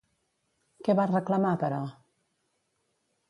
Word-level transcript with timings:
Què 0.87 0.95
va 0.99 1.05
reclamar, 1.11 1.51
però? 1.65 1.83